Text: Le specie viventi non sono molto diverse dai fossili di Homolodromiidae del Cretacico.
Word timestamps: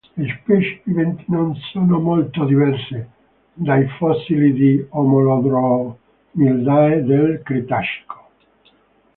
Le 0.17 0.27
specie 0.35 0.81
viventi 0.87 1.25
non 1.29 1.53
sono 1.71 1.99
molto 1.99 2.43
diverse 2.45 3.09
dai 3.53 3.87
fossili 3.99 4.51
di 4.51 4.83
Homolodromiidae 4.89 7.03
del 7.03 7.43
Cretacico. 7.43 8.29